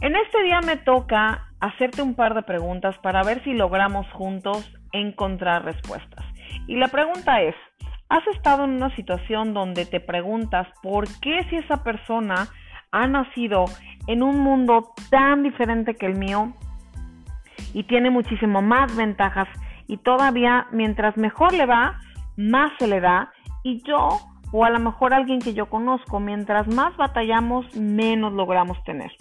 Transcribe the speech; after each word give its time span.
En 0.00 0.16
este 0.16 0.42
día 0.42 0.60
me 0.62 0.78
toca 0.78 1.46
hacerte 1.60 2.00
un 2.00 2.14
par 2.14 2.34
de 2.34 2.42
preguntas 2.42 2.96
para 3.02 3.22
ver 3.22 3.44
si 3.44 3.52
logramos 3.52 4.06
juntos 4.12 4.72
encontrar 4.92 5.66
respuestas. 5.66 6.24
Y 6.66 6.76
la 6.76 6.88
pregunta 6.88 7.42
es, 7.42 7.54
¿has 8.08 8.26
estado 8.28 8.64
en 8.64 8.70
una 8.70 8.94
situación 8.96 9.52
donde 9.52 9.84
te 9.84 10.00
preguntas 10.00 10.66
por 10.82 11.04
qué 11.20 11.44
si 11.50 11.56
esa 11.56 11.84
persona 11.84 12.48
ha 12.92 13.06
nacido 13.08 13.66
en 14.06 14.22
un 14.22 14.38
mundo 14.38 14.94
tan 15.10 15.42
diferente 15.42 15.94
que 15.94 16.06
el 16.06 16.16
mío 16.16 16.54
y 17.74 17.84
tiene 17.84 18.08
muchísimo 18.08 18.62
más 18.62 18.96
ventajas 18.96 19.48
y 19.86 19.98
todavía 19.98 20.66
mientras 20.72 21.18
mejor 21.18 21.52
le 21.52 21.66
va, 21.66 22.00
más 22.38 22.72
se 22.78 22.86
le 22.86 23.00
da 23.00 23.32
y 23.62 23.82
yo 23.82 24.18
o 24.50 24.64
a 24.64 24.70
lo 24.70 24.80
mejor 24.80 25.12
alguien 25.12 25.40
que 25.40 25.52
yo 25.52 25.66
conozco, 25.66 26.20
mientras 26.20 26.66
más 26.68 26.96
batallamos, 26.96 27.66
menos 27.76 28.32
logramos 28.32 28.82
tener. 28.84 29.12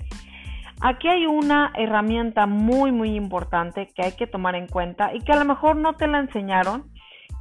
Aquí 0.81 1.09
hay 1.09 1.25
una 1.25 1.73
herramienta 1.75 2.45
muy 2.45 2.93
muy 2.93 3.15
importante 3.15 3.89
que 3.93 4.03
hay 4.03 4.11
que 4.13 4.27
tomar 4.27 4.55
en 4.55 4.67
cuenta 4.67 5.13
y 5.13 5.19
que 5.19 5.33
a 5.33 5.37
lo 5.37 5.43
mejor 5.43 5.75
no 5.75 5.93
te 5.93 6.07
la 6.07 6.19
enseñaron, 6.19 6.89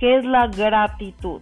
que 0.01 0.17
es 0.17 0.25
la 0.25 0.49
gratitud. 0.49 1.41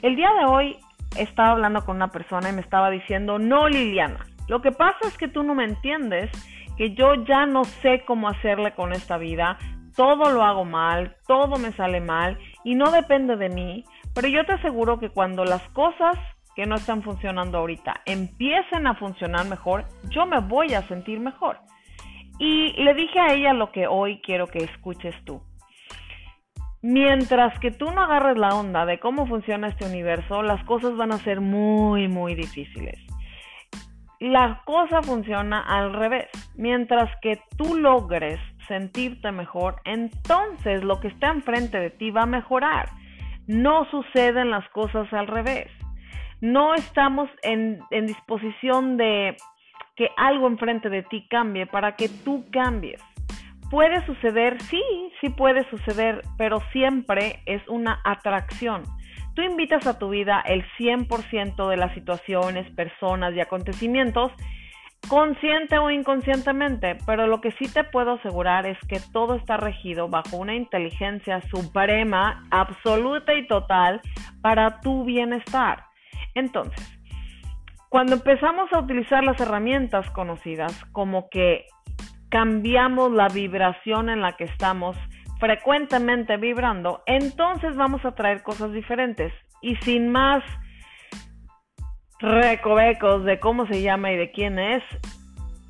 El 0.00 0.16
día 0.16 0.30
de 0.32 0.46
hoy 0.46 0.78
estaba 1.18 1.50
hablando 1.50 1.84
con 1.84 1.96
una 1.96 2.08
persona 2.08 2.48
y 2.48 2.54
me 2.54 2.62
estaba 2.62 2.90
diciendo, 2.90 3.38
no 3.38 3.68
Liliana, 3.68 4.24
lo 4.48 4.62
que 4.62 4.72
pasa 4.72 5.08
es 5.08 5.18
que 5.18 5.28
tú 5.28 5.42
no 5.42 5.54
me 5.54 5.64
entiendes, 5.64 6.30
que 6.78 6.94
yo 6.94 7.14
ya 7.26 7.44
no 7.44 7.64
sé 7.64 8.02
cómo 8.06 8.28
hacerle 8.28 8.72
con 8.72 8.92
esta 8.92 9.18
vida, 9.18 9.58
todo 9.94 10.30
lo 10.30 10.42
hago 10.42 10.64
mal, 10.64 11.16
todo 11.26 11.58
me 11.58 11.72
sale 11.72 12.00
mal 12.00 12.38
y 12.64 12.74
no 12.76 12.90
depende 12.90 13.36
de 13.36 13.50
mí, 13.50 13.84
pero 14.14 14.28
yo 14.28 14.44
te 14.46 14.52
aseguro 14.52 14.98
que 14.98 15.10
cuando 15.10 15.44
las 15.44 15.62
cosas 15.70 16.16
que 16.56 16.66
no 16.66 16.76
están 16.76 17.02
funcionando 17.02 17.58
ahorita 17.58 18.00
empiecen 18.06 18.86
a 18.86 18.94
funcionar 18.94 19.46
mejor, 19.46 19.84
yo 20.08 20.24
me 20.26 20.40
voy 20.40 20.72
a 20.74 20.88
sentir 20.88 21.20
mejor. 21.20 21.58
Y 22.38 22.72
le 22.82 22.94
dije 22.94 23.20
a 23.20 23.34
ella 23.34 23.52
lo 23.52 23.70
que 23.70 23.86
hoy 23.86 24.20
quiero 24.22 24.46
que 24.46 24.64
escuches 24.64 25.14
tú. 25.24 25.42
Mientras 26.82 27.58
que 27.60 27.70
tú 27.70 27.90
no 27.90 28.02
agarres 28.02 28.38
la 28.38 28.54
onda 28.54 28.86
de 28.86 28.98
cómo 28.98 29.26
funciona 29.26 29.68
este 29.68 29.86
universo, 29.86 30.42
las 30.42 30.62
cosas 30.64 30.96
van 30.96 31.12
a 31.12 31.18
ser 31.18 31.40
muy, 31.40 32.08
muy 32.08 32.34
difíciles. 32.34 32.98
La 34.18 34.62
cosa 34.64 35.02
funciona 35.02 35.60
al 35.60 35.92
revés. 35.92 36.28
Mientras 36.54 37.10
que 37.20 37.38
tú 37.58 37.76
logres 37.76 38.40
sentirte 38.66 39.30
mejor, 39.30 39.76
entonces 39.84 40.82
lo 40.84 41.00
que 41.00 41.08
está 41.08 41.28
enfrente 41.28 41.78
de 41.78 41.90
ti 41.90 42.10
va 42.10 42.22
a 42.22 42.26
mejorar. 42.26 42.90
No 43.46 43.84
suceden 43.90 44.50
las 44.50 44.66
cosas 44.70 45.12
al 45.12 45.26
revés. 45.26 45.70
No 46.40 46.74
estamos 46.74 47.28
en, 47.42 47.80
disposición 47.90 48.96
de 48.96 49.36
que 49.96 50.10
algo 50.16 50.46
enfrente 50.46 50.90
de 50.90 51.02
ti 51.02 51.26
cambie 51.28 51.66
para 51.66 51.96
que 51.96 52.08
tú 52.08 52.44
cambies. 52.52 53.02
Puede 53.70 54.04
suceder, 54.06 54.60
sí, 54.62 54.82
sí 55.20 55.30
puede 55.30 55.68
suceder, 55.70 56.22
pero 56.36 56.60
siempre 56.72 57.40
es 57.46 57.66
una 57.68 58.00
atracción. 58.04 58.84
Tú 59.34 59.42
invitas 59.42 59.86
a 59.86 59.98
tu 59.98 60.10
vida 60.10 60.42
el 60.46 60.64
100% 60.78 61.68
de 61.68 61.76
las 61.76 61.92
situaciones, 61.94 62.70
personas 62.74 63.34
y 63.34 63.40
acontecimientos 63.40 64.32
consciente 65.08 65.78
o 65.78 65.90
inconscientemente, 65.90 66.98
pero 67.06 67.26
lo 67.26 67.40
que 67.40 67.52
sí 67.52 67.68
te 67.68 67.84
puedo 67.84 68.12
asegurar 68.12 68.66
es 68.66 68.78
que 68.88 69.00
todo 69.12 69.36
está 69.36 69.56
regido 69.56 70.08
bajo 70.08 70.36
una 70.36 70.54
inteligencia 70.54 71.40
suprema, 71.42 72.44
absoluta 72.50 73.34
y 73.34 73.46
total 73.46 74.00
para 74.42 74.80
tu 74.80 75.04
bienestar. 75.04 75.85
Entonces, 76.36 76.86
cuando 77.88 78.14
empezamos 78.14 78.70
a 78.72 78.80
utilizar 78.80 79.24
las 79.24 79.40
herramientas 79.40 80.08
conocidas, 80.10 80.84
como 80.92 81.30
que 81.30 81.64
cambiamos 82.28 83.10
la 83.10 83.28
vibración 83.28 84.10
en 84.10 84.20
la 84.20 84.36
que 84.36 84.44
estamos 84.44 84.96
frecuentemente 85.40 86.36
vibrando, 86.36 87.02
entonces 87.06 87.74
vamos 87.74 88.04
a 88.04 88.14
traer 88.14 88.42
cosas 88.42 88.72
diferentes. 88.72 89.32
Y 89.62 89.76
sin 89.76 90.10
más 90.10 90.44
recovecos 92.18 93.24
de 93.24 93.40
cómo 93.40 93.66
se 93.66 93.80
llama 93.80 94.12
y 94.12 94.16
de 94.16 94.30
quién 94.30 94.58
es, 94.58 94.82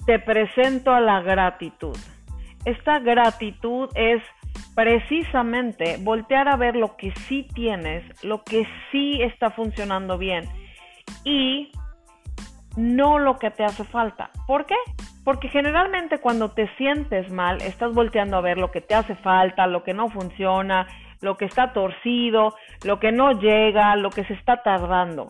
te 0.05 0.19
presento 0.19 0.93
a 0.93 1.00
la 1.00 1.21
gratitud. 1.21 1.97
Esta 2.65 2.99
gratitud 2.99 3.88
es 3.94 4.21
precisamente 4.76 5.97
voltear 6.00 6.48
a 6.48 6.56
ver 6.56 6.76
lo 6.76 6.97
que 6.97 7.10
sí 7.26 7.48
tienes, 7.54 8.04
lo 8.22 8.44
que 8.44 8.69
sí 8.92 9.22
está 9.22 9.50
funcionando 9.50 10.19
bien 10.19 10.44
y 11.25 11.72
no 12.76 13.19
lo 13.19 13.38
que 13.38 13.50
te 13.50 13.64
hace 13.64 13.84
falta. 13.84 14.31
¿Por 14.47 14.66
qué? 14.66 14.76
Porque 15.25 15.48
generalmente 15.48 16.19
cuando 16.19 16.50
te 16.50 16.69
sientes 16.76 17.31
mal, 17.32 17.62
estás 17.62 17.94
volteando 17.94 18.37
a 18.37 18.42
ver 18.42 18.59
lo 18.59 18.70
que 18.70 18.82
te 18.82 18.94
hace 18.94 19.16
falta, 19.16 19.66
lo 19.66 19.82
que 19.82 19.94
no 19.94 20.10
funciona, 20.10 20.87
lo 21.22 21.38
que 21.38 21.47
está 21.47 21.72
torcido, 21.72 22.54
lo 22.84 23.00
que 23.00 23.12
no 23.12 23.32
llega, 23.32 23.97
lo 23.97 24.10
que 24.10 24.25
se 24.25 24.34
está 24.34 24.62
tardando. 24.62 25.28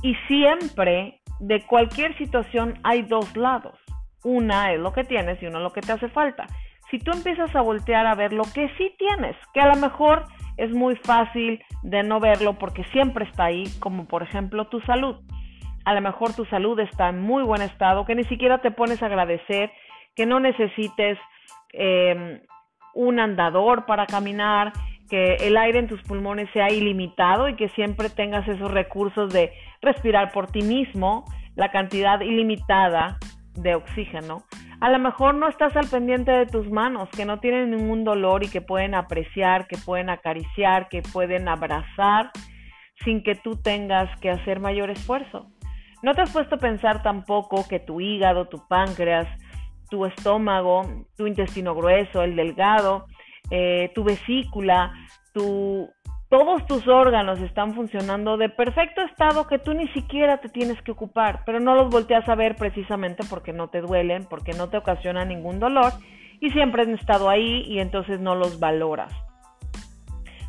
Y 0.00 0.14
siempre, 0.26 1.20
de 1.38 1.60
cualquier 1.66 2.16
situación, 2.16 2.78
hay 2.82 3.02
dos 3.02 3.36
lados. 3.36 3.78
Una 4.24 4.72
es 4.72 4.80
lo 4.80 4.94
que 4.94 5.04
tienes 5.04 5.42
y 5.42 5.46
uno 5.46 5.58
es 5.58 5.64
lo 5.64 5.72
que 5.74 5.82
te 5.82 5.92
hace 5.92 6.08
falta. 6.08 6.46
Si 6.94 7.00
tú 7.00 7.10
empiezas 7.10 7.52
a 7.56 7.60
voltear 7.60 8.06
a 8.06 8.14
ver 8.14 8.32
lo 8.32 8.44
que 8.44 8.70
sí 8.78 8.94
tienes, 8.96 9.34
que 9.52 9.58
a 9.58 9.66
lo 9.66 9.74
mejor 9.80 10.26
es 10.56 10.70
muy 10.70 10.94
fácil 10.94 11.60
de 11.82 12.04
no 12.04 12.20
verlo 12.20 12.56
porque 12.56 12.84
siempre 12.92 13.24
está 13.24 13.46
ahí, 13.46 13.64
como 13.80 14.06
por 14.06 14.22
ejemplo 14.22 14.68
tu 14.68 14.80
salud. 14.82 15.16
A 15.84 15.92
lo 15.92 16.00
mejor 16.00 16.36
tu 16.36 16.44
salud 16.44 16.78
está 16.78 17.08
en 17.08 17.20
muy 17.20 17.42
buen 17.42 17.62
estado, 17.62 18.04
que 18.04 18.14
ni 18.14 18.22
siquiera 18.22 18.58
te 18.58 18.70
pones 18.70 19.02
a 19.02 19.06
agradecer, 19.06 19.72
que 20.14 20.24
no 20.24 20.38
necesites 20.38 21.18
em, 21.72 22.38
un 22.94 23.18
andador 23.18 23.86
para 23.86 24.06
caminar, 24.06 24.72
que 25.10 25.34
el 25.40 25.56
aire 25.56 25.80
en 25.80 25.88
tus 25.88 26.00
pulmones 26.04 26.48
sea 26.52 26.70
ilimitado 26.70 27.48
y 27.48 27.56
que 27.56 27.70
siempre 27.70 28.08
tengas 28.08 28.46
esos 28.46 28.70
recursos 28.70 29.32
de 29.32 29.52
respirar 29.82 30.30
por 30.30 30.46
ti 30.46 30.62
mismo, 30.62 31.24
la 31.56 31.72
cantidad 31.72 32.20
ilimitada 32.20 33.18
de 33.54 33.74
oxígeno. 33.74 34.44
A 34.80 34.90
lo 34.90 34.98
mejor 34.98 35.34
no 35.34 35.48
estás 35.48 35.76
al 35.76 35.88
pendiente 35.88 36.30
de 36.32 36.46
tus 36.46 36.70
manos, 36.70 37.08
que 37.10 37.24
no 37.24 37.40
tienen 37.40 37.70
ningún 37.70 38.04
dolor 38.04 38.44
y 38.44 38.48
que 38.48 38.60
pueden 38.60 38.94
apreciar, 38.94 39.66
que 39.66 39.78
pueden 39.78 40.10
acariciar, 40.10 40.88
que 40.88 41.02
pueden 41.02 41.48
abrazar 41.48 42.30
sin 43.04 43.22
que 43.22 43.34
tú 43.34 43.56
tengas 43.56 44.08
que 44.20 44.30
hacer 44.30 44.60
mayor 44.60 44.90
esfuerzo. 44.90 45.50
No 46.02 46.14
te 46.14 46.22
has 46.22 46.32
puesto 46.32 46.56
a 46.56 46.58
pensar 46.58 47.02
tampoco 47.02 47.66
que 47.68 47.80
tu 47.80 48.00
hígado, 48.00 48.48
tu 48.48 48.66
páncreas, 48.68 49.26
tu 49.90 50.04
estómago, 50.04 50.82
tu 51.16 51.26
intestino 51.26 51.74
grueso, 51.74 52.22
el 52.22 52.36
delgado, 52.36 53.06
eh, 53.50 53.90
tu 53.94 54.04
vesícula, 54.04 54.92
tu, 55.32 55.88
todos 56.34 56.66
tus 56.66 56.88
órganos 56.88 57.38
están 57.38 57.74
funcionando 57.74 58.36
de 58.36 58.48
perfecto 58.48 59.02
estado 59.02 59.46
que 59.46 59.60
tú 59.60 59.72
ni 59.72 59.86
siquiera 59.90 60.38
te 60.38 60.48
tienes 60.48 60.82
que 60.82 60.90
ocupar, 60.90 61.44
pero 61.46 61.60
no 61.60 61.76
los 61.76 61.90
volteas 61.90 62.28
a 62.28 62.34
ver 62.34 62.56
precisamente 62.56 63.22
porque 63.30 63.52
no 63.52 63.68
te 63.68 63.80
duelen, 63.80 64.24
porque 64.24 64.52
no 64.52 64.68
te 64.68 64.76
ocasionan 64.76 65.28
ningún 65.28 65.60
dolor 65.60 65.92
y 66.40 66.50
siempre 66.50 66.82
han 66.82 66.90
estado 66.90 67.30
ahí 67.30 67.62
y 67.68 67.78
entonces 67.78 68.18
no 68.18 68.34
los 68.34 68.58
valoras. 68.58 69.12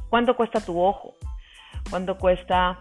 ¿Cuánto 0.09 0.35
cuesta 0.35 0.59
tu 0.59 0.81
ojo? 0.81 1.13
¿Cuánto 1.91 2.17
cuesta 2.17 2.79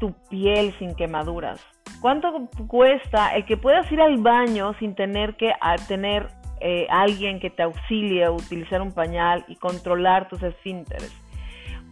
tu 0.00 0.14
piel 0.28 0.76
sin 0.80 0.96
quemaduras? 0.96 1.64
¿Cuánto 2.00 2.48
cuesta 2.66 3.36
el 3.36 3.44
que 3.44 3.56
puedas 3.56 3.90
ir 3.92 4.00
al 4.00 4.16
baño 4.16 4.74
sin 4.80 4.96
tener 4.96 5.36
que 5.36 5.52
tener 5.86 6.26
eh, 6.60 6.88
alguien 6.90 7.38
que 7.38 7.50
te 7.50 7.62
auxilie 7.62 8.24
a 8.24 8.32
utilizar 8.32 8.82
un 8.82 8.92
pañal 8.92 9.44
y 9.46 9.54
controlar 9.54 10.28
tus 10.28 10.42
esfínteres? 10.42 11.23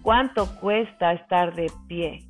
¿Cuánto 0.02 0.46
cuesta 0.60 1.12
estar 1.12 1.54
de 1.54 1.70
pie? 1.86 2.24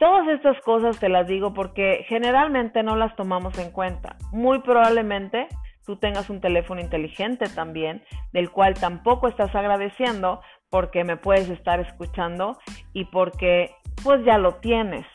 Todas 0.00 0.26
estas 0.28 0.60
cosas 0.62 0.98
te 0.98 1.08
las 1.08 1.26
digo 1.28 1.54
porque 1.54 2.04
generalmente 2.08 2.82
no 2.82 2.96
las 2.96 3.14
tomamos 3.14 3.56
en 3.58 3.70
cuenta. 3.70 4.16
Muy 4.32 4.60
probablemente 4.60 5.46
tú 5.86 5.96
tengas 5.96 6.28
un 6.28 6.40
teléfono 6.40 6.80
inteligente 6.80 7.48
también, 7.48 8.02
del 8.32 8.50
cual 8.50 8.74
tampoco 8.74 9.28
estás 9.28 9.54
agradeciendo 9.54 10.40
porque 10.68 11.04
me 11.04 11.16
puedes 11.16 11.48
estar 11.48 11.78
escuchando 11.78 12.58
y 12.92 13.04
porque 13.04 13.70
pues 14.02 14.24
ya 14.24 14.36
lo 14.36 14.56
tienes. 14.56 15.06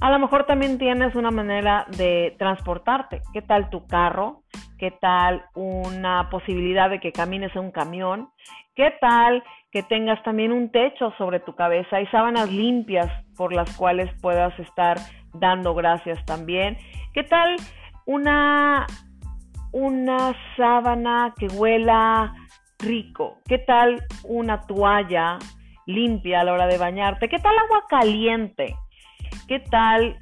A 0.00 0.10
lo 0.10 0.18
mejor 0.20 0.44
también 0.44 0.78
tienes 0.78 1.16
una 1.16 1.32
manera 1.32 1.84
de 1.98 2.36
transportarte. 2.38 3.20
¿Qué 3.32 3.42
tal 3.42 3.68
tu 3.68 3.86
carro? 3.86 4.44
¿Qué 4.80 4.92
tal 4.92 5.44
una 5.54 6.30
posibilidad 6.30 6.88
de 6.88 7.00
que 7.00 7.12
camines 7.12 7.54
en 7.54 7.64
un 7.64 7.70
camión? 7.70 8.30
¿Qué 8.74 8.94
tal 8.98 9.44
que 9.70 9.82
tengas 9.82 10.22
también 10.22 10.52
un 10.52 10.72
techo 10.72 11.12
sobre 11.18 11.38
tu 11.40 11.54
cabeza 11.54 12.00
y 12.00 12.06
sábanas 12.06 12.50
limpias 12.50 13.06
por 13.36 13.52
las 13.52 13.76
cuales 13.76 14.08
puedas 14.22 14.58
estar 14.58 14.96
dando 15.34 15.74
gracias 15.74 16.24
también? 16.24 16.78
¿Qué 17.12 17.24
tal 17.24 17.56
una, 18.06 18.86
una 19.70 20.34
sábana 20.56 21.34
que 21.38 21.48
huela 21.48 22.32
rico? 22.78 23.36
¿Qué 23.46 23.58
tal 23.58 24.02
una 24.24 24.62
toalla 24.62 25.38
limpia 25.84 26.40
a 26.40 26.44
la 26.44 26.54
hora 26.54 26.66
de 26.66 26.78
bañarte? 26.78 27.28
¿Qué 27.28 27.38
tal 27.38 27.58
agua 27.58 27.84
caliente? 27.86 28.74
¿Qué 29.46 29.58
tal 29.58 30.16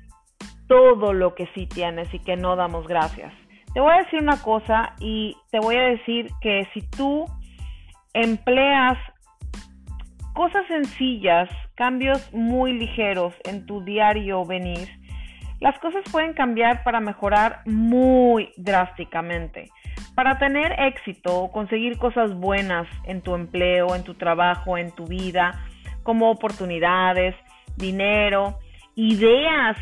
todo 0.66 1.12
lo 1.12 1.37
que 1.37 1.46
sí 1.54 1.69
tienes 1.69 2.12
y 2.12 2.19
que 2.19 2.37
no 2.37 2.56
damos 2.56 2.88
gracias? 2.88 3.32
Te 3.74 3.80
voy 3.80 3.92
a 3.92 3.98
decir 3.98 4.20
una 4.20 4.40
cosa 4.42 4.94
y 4.98 5.36
te 5.50 5.60
voy 5.60 5.76
a 5.76 5.82
decir 5.82 6.30
que 6.40 6.66
si 6.72 6.82
tú 6.82 7.26
empleas 8.14 8.96
cosas 10.34 10.66
sencillas, 10.68 11.48
cambios 11.74 12.32
muy 12.32 12.72
ligeros 12.72 13.34
en 13.44 13.66
tu 13.66 13.84
diario 13.84 14.44
venir, 14.44 14.88
las 15.60 15.78
cosas 15.80 16.04
pueden 16.10 16.34
cambiar 16.34 16.84
para 16.84 17.00
mejorar 17.00 17.62
muy 17.66 18.52
drásticamente. 18.56 19.70
Para 20.14 20.38
tener 20.38 20.78
éxito 20.80 21.50
conseguir 21.52 21.98
cosas 21.98 22.34
buenas 22.34 22.86
en 23.04 23.20
tu 23.22 23.34
empleo, 23.34 23.94
en 23.94 24.04
tu 24.04 24.14
trabajo, 24.14 24.78
en 24.78 24.92
tu 24.92 25.06
vida, 25.06 25.64
como 26.02 26.30
oportunidades, 26.30 27.34
dinero, 27.76 28.58
ideas, 28.94 29.76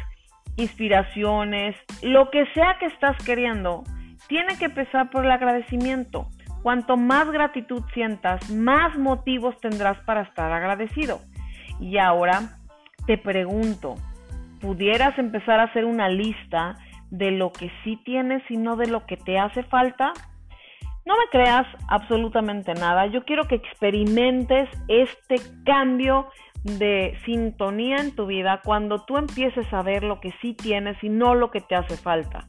inspiraciones, 0.56 1.76
lo 2.02 2.30
que 2.30 2.46
sea 2.54 2.76
que 2.78 2.86
estás 2.86 3.16
queriendo, 3.24 3.84
tiene 4.28 4.56
que 4.58 4.66
empezar 4.66 5.10
por 5.10 5.24
el 5.24 5.30
agradecimiento. 5.30 6.28
Cuanto 6.62 6.96
más 6.96 7.30
gratitud 7.30 7.82
sientas, 7.94 8.50
más 8.50 8.98
motivos 8.98 9.58
tendrás 9.60 9.98
para 10.00 10.22
estar 10.22 10.50
agradecido. 10.52 11.20
Y 11.80 11.98
ahora 11.98 12.58
te 13.06 13.18
pregunto, 13.18 13.94
¿pudieras 14.60 15.16
empezar 15.18 15.60
a 15.60 15.64
hacer 15.64 15.84
una 15.84 16.08
lista 16.08 16.76
de 17.10 17.30
lo 17.30 17.52
que 17.52 17.70
sí 17.84 18.00
tienes 18.04 18.42
y 18.50 18.56
no 18.56 18.76
de 18.76 18.88
lo 18.88 19.06
que 19.06 19.16
te 19.16 19.38
hace 19.38 19.62
falta? 19.62 20.12
No 21.04 21.14
me 21.16 21.28
creas 21.30 21.66
absolutamente 21.88 22.74
nada. 22.74 23.06
Yo 23.06 23.24
quiero 23.24 23.46
que 23.46 23.54
experimentes 23.54 24.68
este 24.88 25.36
cambio 25.64 26.28
de 26.66 27.16
sintonía 27.24 27.96
en 27.96 28.14
tu 28.14 28.26
vida 28.26 28.60
cuando 28.64 29.04
tú 29.04 29.16
empieces 29.16 29.72
a 29.72 29.82
ver 29.82 30.02
lo 30.02 30.20
que 30.20 30.32
sí 30.42 30.54
tienes 30.54 31.02
y 31.02 31.08
no 31.08 31.34
lo 31.34 31.50
que 31.50 31.60
te 31.60 31.74
hace 31.74 31.96
falta. 31.96 32.48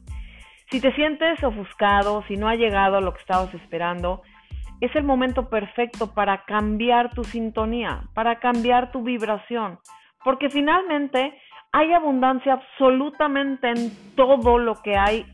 Si 0.70 0.80
te 0.80 0.92
sientes 0.92 1.42
ofuscado, 1.42 2.22
si 2.28 2.36
no 2.36 2.48
ha 2.48 2.54
llegado 2.54 3.00
lo 3.00 3.14
que 3.14 3.20
estabas 3.20 3.54
esperando, 3.54 4.22
es 4.80 4.94
el 4.94 5.04
momento 5.04 5.48
perfecto 5.48 6.12
para 6.12 6.44
cambiar 6.44 7.14
tu 7.14 7.24
sintonía, 7.24 8.02
para 8.14 8.38
cambiar 8.38 8.92
tu 8.92 9.02
vibración, 9.02 9.78
porque 10.24 10.50
finalmente 10.50 11.34
hay 11.72 11.92
abundancia 11.92 12.54
absolutamente 12.54 13.68
en 13.68 14.14
todo 14.14 14.58
lo 14.58 14.74
que 14.82 14.96
hay 14.96 15.26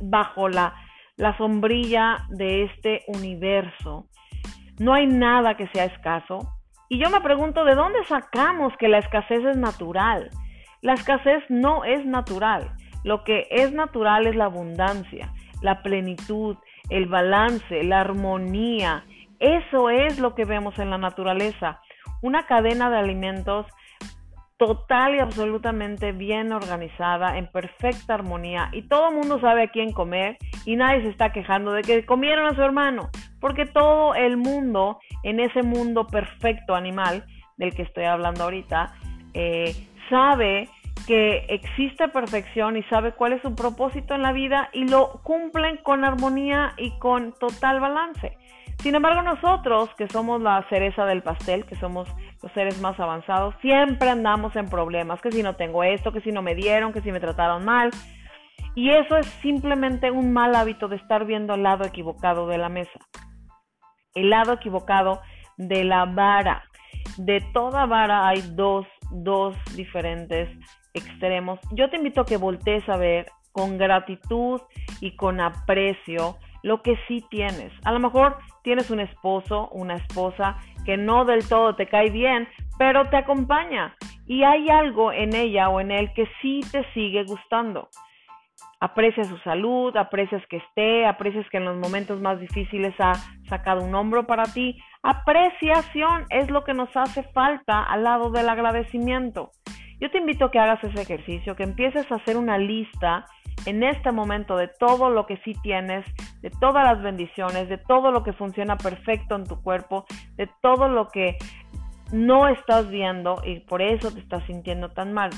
bajo 0.00 0.48
la, 0.48 0.74
la 1.16 1.36
sombrilla 1.36 2.18
de 2.28 2.64
este 2.64 3.02
universo. 3.08 4.06
No 4.78 4.92
hay 4.92 5.06
nada 5.06 5.56
que 5.56 5.68
sea 5.68 5.84
escaso. 5.84 6.53
Y 6.88 6.98
yo 6.98 7.10
me 7.10 7.20
pregunto, 7.20 7.64
¿de 7.64 7.74
dónde 7.74 8.04
sacamos 8.04 8.72
que 8.78 8.88
la 8.88 8.98
escasez 8.98 9.44
es 9.44 9.56
natural? 9.56 10.30
La 10.82 10.94
escasez 10.94 11.42
no 11.48 11.84
es 11.84 12.04
natural. 12.04 12.72
Lo 13.04 13.24
que 13.24 13.46
es 13.50 13.72
natural 13.72 14.26
es 14.26 14.36
la 14.36 14.46
abundancia, 14.46 15.32
la 15.62 15.82
plenitud, 15.82 16.56
el 16.90 17.06
balance, 17.06 17.82
la 17.82 18.00
armonía. 18.00 19.04
Eso 19.38 19.90
es 19.90 20.18
lo 20.18 20.34
que 20.34 20.44
vemos 20.44 20.78
en 20.78 20.90
la 20.90 20.98
naturaleza. 20.98 21.80
Una 22.22 22.46
cadena 22.46 22.90
de 22.90 22.98
alimentos 22.98 23.66
total 24.56 25.16
y 25.16 25.18
absolutamente 25.18 26.12
bien 26.12 26.52
organizada, 26.52 27.38
en 27.38 27.48
perfecta 27.48 28.14
armonía 28.14 28.70
y 28.72 28.82
todo 28.88 29.08
el 29.08 29.16
mundo 29.16 29.40
sabe 29.40 29.64
a 29.64 29.68
quién 29.68 29.92
comer 29.92 30.38
y 30.64 30.76
nadie 30.76 31.02
se 31.02 31.08
está 31.08 31.32
quejando 31.32 31.72
de 31.72 31.82
que 31.82 32.06
comieron 32.06 32.46
a 32.46 32.54
su 32.54 32.62
hermano, 32.62 33.10
porque 33.44 33.66
todo 33.66 34.14
el 34.14 34.38
mundo 34.38 35.00
en 35.22 35.38
ese 35.38 35.62
mundo 35.62 36.06
perfecto 36.06 36.74
animal 36.74 37.26
del 37.58 37.74
que 37.74 37.82
estoy 37.82 38.04
hablando 38.04 38.44
ahorita 38.44 38.94
eh, 39.34 39.76
sabe 40.08 40.70
que 41.06 41.44
existe 41.50 42.08
perfección 42.08 42.78
y 42.78 42.82
sabe 42.84 43.12
cuál 43.12 43.34
es 43.34 43.42
su 43.42 43.54
propósito 43.54 44.14
en 44.14 44.22
la 44.22 44.32
vida 44.32 44.70
y 44.72 44.88
lo 44.88 45.20
cumplen 45.22 45.76
con 45.82 46.06
armonía 46.06 46.72
y 46.78 46.98
con 46.98 47.34
total 47.34 47.80
balance. 47.80 48.34
Sin 48.78 48.94
embargo, 48.94 49.20
nosotros, 49.20 49.90
que 49.98 50.08
somos 50.08 50.40
la 50.40 50.66
cereza 50.70 51.04
del 51.04 51.22
pastel, 51.22 51.66
que 51.66 51.76
somos 51.76 52.08
los 52.42 52.50
seres 52.52 52.80
más 52.80 52.98
avanzados, 52.98 53.54
siempre 53.60 54.08
andamos 54.08 54.56
en 54.56 54.70
problemas, 54.70 55.20
que 55.20 55.30
si 55.30 55.42
no 55.42 55.54
tengo 55.54 55.84
esto, 55.84 56.12
que 56.12 56.22
si 56.22 56.32
no 56.32 56.40
me 56.40 56.54
dieron, 56.54 56.94
que 56.94 57.02
si 57.02 57.12
me 57.12 57.20
trataron 57.20 57.62
mal. 57.66 57.90
Y 58.74 58.88
eso 58.88 59.18
es 59.18 59.26
simplemente 59.42 60.10
un 60.10 60.32
mal 60.32 60.54
hábito 60.54 60.88
de 60.88 60.96
estar 60.96 61.26
viendo 61.26 61.52
el 61.52 61.62
lado 61.62 61.84
equivocado 61.84 62.46
de 62.46 62.56
la 62.56 62.70
mesa. 62.70 62.98
El 64.14 64.30
lado 64.30 64.54
equivocado 64.54 65.20
de 65.56 65.84
la 65.84 66.04
vara. 66.04 66.64
De 67.18 67.40
toda 67.52 67.86
vara 67.86 68.28
hay 68.28 68.42
dos, 68.52 68.86
dos 69.10 69.56
diferentes 69.76 70.48
extremos, 70.94 71.58
yo 71.72 71.90
te 71.90 71.96
invito 71.96 72.22
a 72.22 72.24
que 72.24 72.36
voltees 72.36 72.88
a 72.88 72.96
ver 72.96 73.26
con 73.52 73.76
gratitud 73.78 74.60
y 75.00 75.16
con 75.16 75.40
aprecio 75.40 76.36
lo 76.62 76.82
que 76.82 76.96
sí 77.06 77.24
tienes. 77.30 77.72
A 77.84 77.92
lo 77.92 78.00
mejor 78.00 78.38
tienes 78.62 78.90
un 78.90 79.00
esposo, 79.00 79.68
una 79.68 79.96
esposa 79.96 80.56
que 80.84 80.96
no 80.96 81.24
del 81.24 81.46
todo 81.46 81.76
te 81.76 81.86
cae 81.86 82.10
bien, 82.10 82.48
pero 82.78 83.08
te 83.10 83.16
acompaña 83.16 83.94
y 84.26 84.42
hay 84.44 84.70
algo 84.70 85.12
en 85.12 85.34
ella 85.34 85.68
o 85.68 85.80
en 85.80 85.90
él 85.90 86.12
que 86.14 86.26
sí 86.40 86.60
te 86.72 86.84
sigue 86.94 87.24
gustando. 87.24 87.88
Aprecias 88.84 89.28
su 89.28 89.38
salud, 89.38 89.96
aprecias 89.96 90.42
que 90.50 90.58
esté, 90.58 91.06
aprecias 91.06 91.48
que 91.48 91.56
en 91.56 91.64
los 91.64 91.78
momentos 91.78 92.20
más 92.20 92.38
difíciles 92.38 92.94
ha 92.98 93.14
sacado 93.48 93.82
un 93.82 93.94
hombro 93.94 94.26
para 94.26 94.42
ti. 94.44 94.76
Apreciación 95.02 96.26
es 96.28 96.50
lo 96.50 96.64
que 96.64 96.74
nos 96.74 96.94
hace 96.94 97.22
falta 97.32 97.82
al 97.82 98.04
lado 98.04 98.28
del 98.30 98.46
agradecimiento. 98.46 99.52
Yo 100.02 100.10
te 100.10 100.18
invito 100.18 100.44
a 100.44 100.50
que 100.50 100.58
hagas 100.58 100.84
ese 100.84 101.00
ejercicio, 101.00 101.56
que 101.56 101.62
empieces 101.62 102.12
a 102.12 102.16
hacer 102.16 102.36
una 102.36 102.58
lista 102.58 103.24
en 103.64 103.82
este 103.82 104.12
momento 104.12 104.54
de 104.54 104.68
todo 104.68 105.08
lo 105.08 105.24
que 105.24 105.38
sí 105.46 105.54
tienes, 105.62 106.04
de 106.42 106.50
todas 106.50 106.84
las 106.84 107.02
bendiciones, 107.02 107.70
de 107.70 107.78
todo 107.78 108.10
lo 108.10 108.22
que 108.22 108.34
funciona 108.34 108.76
perfecto 108.76 109.34
en 109.34 109.44
tu 109.44 109.62
cuerpo, 109.62 110.04
de 110.36 110.46
todo 110.60 110.88
lo 110.88 111.08
que 111.08 111.38
no 112.12 112.48
estás 112.48 112.90
viendo 112.90 113.36
y 113.46 113.60
por 113.60 113.80
eso 113.80 114.12
te 114.12 114.20
estás 114.20 114.44
sintiendo 114.44 114.90
tan 114.90 115.14
mal. 115.14 115.30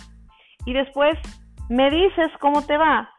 Y 0.65 0.73
después 0.73 1.17
me 1.69 1.91
dices 1.91 2.33
cómo 2.41 2.63
te 2.63 2.77
va. 2.77 3.11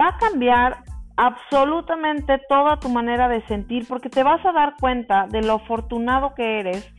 Va 0.00 0.08
a 0.08 0.18
cambiar 0.18 0.78
absolutamente 1.16 2.40
toda 2.48 2.78
tu 2.78 2.88
manera 2.88 3.28
de 3.28 3.46
sentir 3.46 3.86
porque 3.88 4.08
te 4.08 4.22
vas 4.22 4.44
a 4.44 4.52
dar 4.52 4.74
cuenta 4.80 5.26
de 5.28 5.42
lo 5.42 5.54
afortunado 5.54 6.34
que 6.34 6.60
eres 6.60 6.92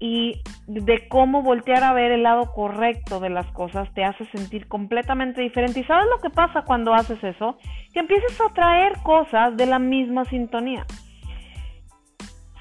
y 0.00 0.42
de 0.66 1.08
cómo 1.08 1.42
voltear 1.42 1.82
a 1.84 1.92
ver 1.92 2.12
el 2.12 2.24
lado 2.24 2.52
correcto 2.52 3.20
de 3.20 3.30
las 3.30 3.46
cosas 3.52 3.88
te 3.94 4.04
hace 4.04 4.24
sentir 4.26 4.68
completamente 4.68 5.40
diferente. 5.40 5.80
¿Y 5.80 5.84
sabes 5.84 6.06
lo 6.10 6.20
que 6.20 6.30
pasa 6.30 6.62
cuando 6.62 6.92
haces 6.92 7.22
eso? 7.22 7.56
Que 7.92 8.00
empiezas 8.00 8.38
a 8.40 8.52
traer 8.52 8.98
cosas 9.02 9.56
de 9.56 9.66
la 9.66 9.78
misma 9.78 10.24
sintonía. 10.26 10.84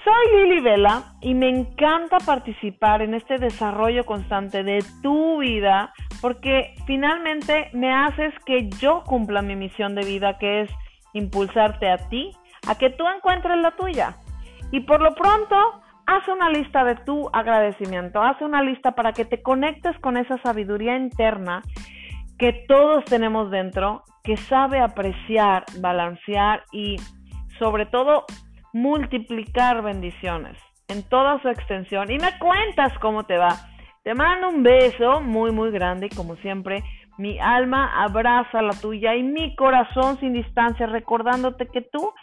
Soy 0.03 0.41
Lili 0.41 0.61
Vela 0.61 1.15
y 1.21 1.33
me 1.33 1.49
encanta 1.49 2.17
participar 2.25 3.01
en 3.01 3.13
este 3.13 3.37
desarrollo 3.37 4.05
constante 4.05 4.63
de 4.63 4.83
tu 5.01 5.39
vida 5.39 5.93
porque 6.23 6.73
finalmente 6.87 7.69
me 7.73 7.93
haces 7.93 8.33
que 8.45 8.69
yo 8.79 9.03
cumpla 9.03 9.41
mi 9.41 9.57
misión 9.57 9.93
de 9.93 10.05
vida 10.05 10.37
que 10.37 10.61
es 10.61 10.69
impulsarte 11.11 11.91
a 11.91 11.97
ti 11.97 12.31
a 12.65 12.75
que 12.75 12.89
tú 12.91 13.03
encuentres 13.13 13.57
la 13.57 13.71
tuya. 13.71 14.15
Y 14.71 14.79
por 14.79 15.01
lo 15.01 15.13
pronto 15.15 15.57
haz 16.05 16.25
una 16.29 16.49
lista 16.49 16.85
de 16.85 16.95
tu 16.95 17.29
agradecimiento, 17.33 18.21
haz 18.21 18.39
una 18.39 18.61
lista 18.61 18.93
para 18.93 19.11
que 19.11 19.25
te 19.25 19.41
conectes 19.41 19.99
con 19.99 20.15
esa 20.15 20.37
sabiduría 20.37 20.95
interna 20.95 21.61
que 22.39 22.53
todos 22.69 23.03
tenemos 23.03 23.51
dentro, 23.51 24.05
que 24.23 24.37
sabe 24.37 24.79
apreciar, 24.79 25.65
balancear 25.81 26.63
y 26.71 26.95
sobre 27.59 27.85
todo 27.85 28.23
multiplicar 28.71 29.81
bendiciones 29.81 30.57
en 30.87 31.03
toda 31.03 31.41
su 31.41 31.49
extensión. 31.49 32.09
Y 32.09 32.17
me 32.17 32.39
cuentas 32.39 32.97
cómo 32.99 33.25
te 33.25 33.37
va. 33.37 33.72
Te 34.03 34.13
mando 34.13 34.49
un 34.49 34.63
beso 34.63 35.21
muy, 35.21 35.51
muy 35.51 35.71
grande 35.71 36.07
y 36.07 36.15
como 36.15 36.35
siempre, 36.37 36.83
mi 37.17 37.39
alma 37.39 38.03
abraza 38.03 38.61
la 38.61 38.73
tuya 38.73 39.15
y 39.15 39.23
mi 39.23 39.55
corazón 39.55 40.19
sin 40.19 40.33
distancia, 40.33 40.87
recordándote 40.87 41.67
que 41.67 41.81
tú 41.81 42.13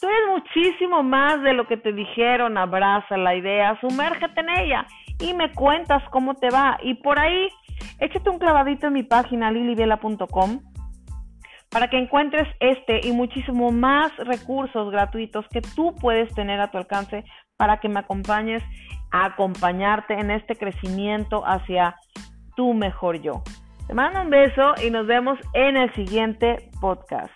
Tú 0.00 0.06
eres 0.06 0.28
muchísimo 0.30 1.02
más 1.02 1.42
de 1.42 1.54
lo 1.54 1.66
que 1.66 1.76
te 1.76 1.92
dijeron, 1.92 2.56
abraza 2.56 3.16
la 3.16 3.34
idea, 3.34 3.76
sumérgete 3.80 4.40
en 4.40 4.48
ella 4.50 4.86
y 5.18 5.34
me 5.34 5.52
cuentas 5.52 6.04
cómo 6.10 6.34
te 6.34 6.50
va. 6.50 6.78
Y 6.84 6.94
por 6.94 7.18
ahí, 7.18 7.48
échate 7.98 8.30
un 8.30 8.38
clavadito 8.38 8.86
en 8.86 8.92
mi 8.92 9.02
página 9.02 9.50
lilivela.com 9.50 10.60
para 11.68 11.88
que 11.88 11.98
encuentres 11.98 12.46
este 12.60 13.00
y 13.08 13.10
muchísimo 13.10 13.72
más 13.72 14.16
recursos 14.18 14.92
gratuitos 14.92 15.46
que 15.48 15.62
tú 15.62 15.96
puedes 16.00 16.32
tener 16.32 16.60
a 16.60 16.70
tu 16.70 16.78
alcance 16.78 17.24
para 17.58 17.80
que 17.80 17.90
me 17.90 18.00
acompañes 18.00 18.62
a 19.10 19.26
acompañarte 19.26 20.14
en 20.14 20.30
este 20.30 20.56
crecimiento 20.56 21.42
hacia 21.46 21.96
tu 22.56 22.72
mejor 22.72 23.20
yo. 23.20 23.42
Te 23.86 23.94
mando 23.94 24.22
un 24.22 24.30
beso 24.30 24.74
y 24.82 24.90
nos 24.90 25.06
vemos 25.06 25.38
en 25.52 25.76
el 25.76 25.92
siguiente 25.94 26.70
podcast. 26.80 27.32